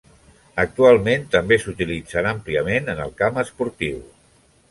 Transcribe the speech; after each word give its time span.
Actualment 0.61 1.27
també 1.35 1.59
s'utilitzen 1.65 2.29
àmpliament 2.31 2.91
en 2.97 3.05
el 3.05 3.13
camp 3.23 3.39
esportiu. 3.45 4.01